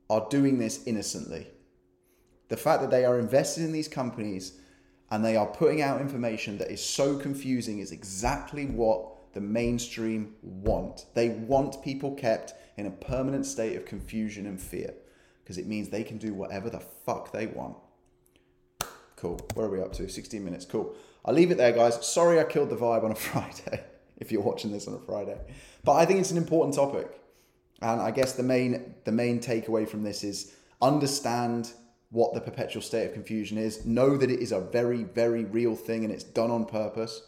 are 0.09 0.27
doing 0.29 0.59
this 0.59 0.87
innocently. 0.87 1.47
The 2.47 2.57
fact 2.57 2.81
that 2.81 2.91
they 2.91 3.03
are 3.03 3.19
invested 3.19 3.63
in 3.63 3.73
these 3.73 3.89
companies 3.89 4.53
and 5.11 5.23
they 5.23 5.35
are 5.35 5.45
putting 5.45 5.81
out 5.81 6.01
information 6.01 6.57
that 6.57 6.71
is 6.71 6.83
so 6.83 7.17
confusing 7.17 7.79
is 7.79 7.91
exactly 7.91 8.65
what 8.65 9.33
the 9.33 9.41
mainstream 9.41 10.33
want. 10.41 11.05
They 11.13 11.29
want 11.29 11.83
people 11.83 12.15
kept 12.15 12.53
in 12.77 12.85
a 12.85 12.91
permanent 12.91 13.45
state 13.45 13.75
of 13.75 13.85
confusion 13.85 14.45
and 14.45 14.59
fear 14.59 14.93
because 15.43 15.57
it 15.57 15.67
means 15.67 15.89
they 15.89 16.03
can 16.03 16.17
do 16.17 16.33
whatever 16.33 16.69
the 16.69 16.79
fuck 16.79 17.31
they 17.31 17.45
want. 17.45 17.77
Cool. 19.15 19.39
Where 19.53 19.67
are 19.67 19.69
we 19.69 19.81
up 19.81 19.93
to? 19.93 20.09
16 20.09 20.43
minutes. 20.43 20.65
Cool. 20.65 20.95
I'll 21.23 21.33
leave 21.33 21.51
it 21.51 21.57
there, 21.57 21.71
guys. 21.71 22.05
Sorry 22.05 22.39
I 22.39 22.43
killed 22.43 22.69
the 22.69 22.75
vibe 22.75 23.03
on 23.03 23.11
a 23.11 23.15
Friday, 23.15 23.83
if 24.17 24.31
you're 24.31 24.41
watching 24.41 24.71
this 24.71 24.87
on 24.87 24.95
a 24.95 24.99
Friday. 24.99 25.37
But 25.83 25.93
I 25.93 26.05
think 26.05 26.19
it's 26.19 26.31
an 26.31 26.37
important 26.37 26.75
topic. 26.75 27.19
And 27.81 28.01
I 28.01 28.11
guess 28.11 28.33
the 28.33 28.43
main 28.43 28.95
the 29.03 29.11
main 29.11 29.39
takeaway 29.39 29.87
from 29.87 30.03
this 30.03 30.23
is 30.23 30.53
understand 30.81 31.71
what 32.15 32.33
the 32.33 32.39
perpetual 32.39 32.81
state 32.81 33.05
of 33.05 33.13
confusion 33.13 33.57
is. 33.57 33.85
Know 33.85 34.15
that 34.15 34.31
it 34.31 34.39
is 34.39 34.53
a 34.53 34.61
very, 34.61 35.03
very 35.03 35.43
real 35.43 35.75
thing 35.75 36.05
and 36.05 36.13
it's 36.13 36.23
done 36.23 36.49
on 36.49 36.65
purpose. 36.65 37.23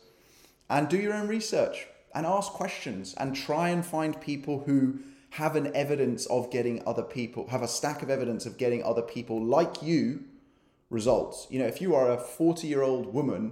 And 0.70 0.88
do 0.88 0.98
your 0.98 1.14
own 1.14 1.28
research 1.28 1.88
and 2.16 2.26
ask 2.26 2.54
questions 2.54 3.14
and 3.18 3.36
try 3.36 3.70
and 3.70 3.86
find 3.86 4.20
people 4.22 4.64
who 4.66 5.00
have 5.32 5.58
an 5.58 5.76
evidence 5.76 6.26
of 6.28 6.50
getting 6.50 6.82
other 6.88 7.04
people, 7.04 7.50
have 7.50 7.62
a 7.62 7.68
stack 7.68 8.02
of 8.02 8.10
evidence 8.10 8.46
of 8.46 8.58
getting 8.58 8.82
other 8.82 9.02
people 9.02 9.44
like 9.44 9.84
you 9.84 10.24
results. 10.90 11.48
You 11.50 11.60
know, 11.60 11.68
if 11.68 11.82
you 11.82 11.94
are 11.94 12.10
a 12.10 12.18
40 12.18 12.66
year 12.66 12.82
old 12.82 13.14
woman, 13.14 13.52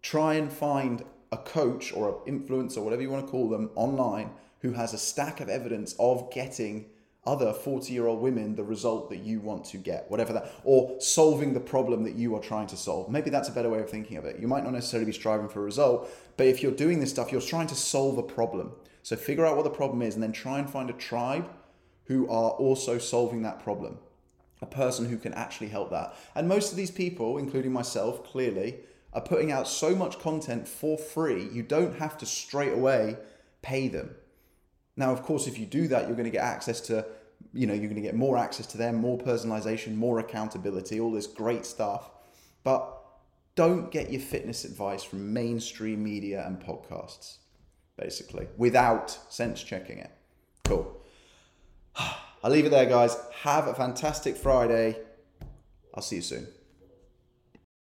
try 0.00 0.34
and 0.34 0.52
find 0.52 1.02
a 1.32 1.38
coach 1.38 1.92
or 1.92 2.22
an 2.24 2.38
influencer, 2.38 2.82
whatever 2.82 3.02
you 3.02 3.10
want 3.10 3.26
to 3.26 3.30
call 3.30 3.48
them, 3.48 3.70
online 3.74 4.30
who 4.60 4.72
has 4.74 4.94
a 4.94 4.98
stack 4.98 5.40
of 5.40 5.48
evidence 5.48 5.96
of 5.98 6.30
getting 6.32 6.86
other 7.26 7.52
40 7.52 7.92
year 7.92 8.06
old 8.06 8.20
women 8.20 8.54
the 8.54 8.64
result 8.64 9.10
that 9.10 9.18
you 9.18 9.40
want 9.40 9.64
to 9.66 9.76
get, 9.76 10.10
whatever 10.10 10.32
that, 10.32 10.52
or 10.64 11.00
solving 11.00 11.52
the 11.52 11.60
problem 11.60 12.02
that 12.04 12.14
you 12.14 12.34
are 12.34 12.40
trying 12.40 12.66
to 12.68 12.76
solve. 12.76 13.10
Maybe 13.10 13.30
that's 13.30 13.48
a 13.48 13.52
better 13.52 13.68
way 13.68 13.80
of 13.80 13.90
thinking 13.90 14.16
of 14.16 14.24
it. 14.24 14.38
You 14.38 14.48
might 14.48 14.64
not 14.64 14.72
necessarily 14.72 15.06
be 15.06 15.12
striving 15.12 15.48
for 15.48 15.60
a 15.60 15.64
result, 15.64 16.10
but 16.36 16.46
if 16.46 16.62
you're 16.62 16.72
doing 16.72 17.00
this 17.00 17.10
stuff, 17.10 17.30
you're 17.30 17.40
trying 17.40 17.66
to 17.68 17.74
solve 17.74 18.16
a 18.18 18.22
problem. 18.22 18.72
So 19.02 19.16
figure 19.16 19.46
out 19.46 19.56
what 19.56 19.64
the 19.64 19.70
problem 19.70 20.02
is 20.02 20.14
and 20.14 20.22
then 20.22 20.32
try 20.32 20.58
and 20.58 20.68
find 20.68 20.88
a 20.90 20.94
tribe 20.94 21.48
who 22.04 22.28
are 22.28 22.50
also 22.50 22.98
solving 22.98 23.42
that 23.42 23.62
problem, 23.62 23.98
a 24.62 24.66
person 24.66 25.08
who 25.08 25.16
can 25.16 25.32
actually 25.34 25.68
help 25.68 25.90
that. 25.90 26.16
And 26.34 26.48
most 26.48 26.70
of 26.70 26.76
these 26.76 26.90
people, 26.90 27.38
including 27.38 27.72
myself, 27.72 28.24
clearly, 28.24 28.80
are 29.12 29.20
putting 29.20 29.52
out 29.52 29.68
so 29.68 29.94
much 29.94 30.18
content 30.18 30.66
for 30.66 30.96
free, 30.96 31.48
you 31.52 31.62
don't 31.62 31.98
have 31.98 32.16
to 32.18 32.26
straight 32.26 32.72
away 32.72 33.16
pay 33.62 33.88
them. 33.88 34.14
Now, 34.96 35.12
of 35.12 35.22
course, 35.22 35.46
if 35.46 35.58
you 35.58 35.66
do 35.66 35.88
that, 35.88 36.06
you're 36.06 36.16
going 36.16 36.24
to 36.24 36.30
get 36.30 36.44
access 36.44 36.80
to, 36.82 37.06
you 37.52 37.66
know, 37.66 37.74
you're 37.74 37.84
going 37.84 37.96
to 37.96 38.00
get 38.00 38.14
more 38.14 38.38
access 38.38 38.66
to 38.68 38.78
them, 38.78 38.96
more 38.96 39.18
personalization, 39.18 39.96
more 39.96 40.18
accountability, 40.18 41.00
all 41.00 41.10
this 41.10 41.26
great 41.26 41.66
stuff. 41.66 42.10
But 42.62 42.96
don't 43.54 43.90
get 43.90 44.10
your 44.10 44.20
fitness 44.20 44.64
advice 44.64 45.02
from 45.02 45.32
mainstream 45.32 46.02
media 46.02 46.46
and 46.46 46.60
podcasts, 46.60 47.38
basically, 47.96 48.46
without 48.56 49.10
sense 49.32 49.62
checking 49.62 49.98
it. 49.98 50.10
Cool. 50.64 51.00
I'll 52.42 52.50
leave 52.50 52.66
it 52.66 52.70
there, 52.70 52.86
guys. 52.86 53.16
Have 53.42 53.66
a 53.66 53.74
fantastic 53.74 54.36
Friday. 54.36 54.98
I'll 55.94 56.02
see 56.02 56.16
you 56.16 56.22
soon. 56.22 56.46